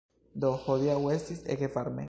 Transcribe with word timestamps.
Do, 0.43 0.49
hodiaŭ 0.69 0.95
estis 1.17 1.47
ege 1.57 1.73
varme 1.77 1.99